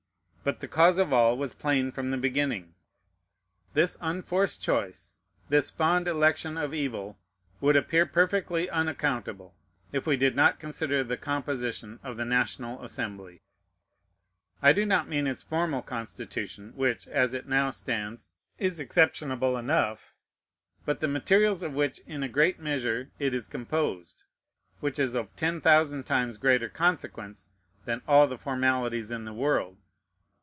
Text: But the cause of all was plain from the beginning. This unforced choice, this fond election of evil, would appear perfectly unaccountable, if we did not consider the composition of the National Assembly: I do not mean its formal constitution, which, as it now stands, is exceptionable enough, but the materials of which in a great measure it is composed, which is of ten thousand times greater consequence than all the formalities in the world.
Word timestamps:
But 0.43 0.59
the 0.59 0.67
cause 0.67 0.97
of 0.97 1.13
all 1.13 1.37
was 1.37 1.53
plain 1.53 1.91
from 1.91 2.09
the 2.09 2.17
beginning. 2.17 2.73
This 3.75 3.95
unforced 4.01 4.59
choice, 4.59 5.13
this 5.49 5.69
fond 5.69 6.07
election 6.07 6.57
of 6.57 6.73
evil, 6.73 7.19
would 7.59 7.75
appear 7.75 8.07
perfectly 8.07 8.67
unaccountable, 8.67 9.53
if 9.91 10.07
we 10.07 10.17
did 10.17 10.35
not 10.35 10.57
consider 10.59 11.03
the 11.03 11.15
composition 11.15 11.99
of 12.01 12.17
the 12.17 12.25
National 12.25 12.81
Assembly: 12.83 13.39
I 14.63 14.73
do 14.73 14.83
not 14.83 15.07
mean 15.07 15.27
its 15.27 15.43
formal 15.43 15.83
constitution, 15.83 16.73
which, 16.75 17.07
as 17.07 17.35
it 17.35 17.47
now 17.47 17.69
stands, 17.69 18.27
is 18.57 18.79
exceptionable 18.79 19.57
enough, 19.57 20.15
but 20.85 21.01
the 21.01 21.07
materials 21.07 21.61
of 21.61 21.75
which 21.75 21.99
in 22.07 22.23
a 22.23 22.27
great 22.27 22.59
measure 22.59 23.11
it 23.19 23.35
is 23.35 23.45
composed, 23.45 24.23
which 24.79 24.97
is 24.97 25.13
of 25.13 25.35
ten 25.35 25.61
thousand 25.61 26.07
times 26.07 26.37
greater 26.37 26.67
consequence 26.67 27.51
than 27.85 28.01
all 28.07 28.25
the 28.25 28.39
formalities 28.39 29.11
in 29.11 29.25
the 29.25 29.33
world. 29.35 29.77